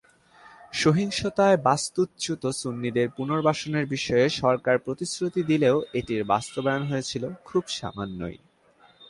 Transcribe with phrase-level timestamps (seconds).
[0.73, 8.37] সহিংসতায় বাস্তুচ্যুত সুন্নিদের পুনর্বাসনের বিষয়ে সরকার প্রতিশ্রুতি দিলেও এটির বাস্তবায়ন হয়েছিল খুব সামান্যই।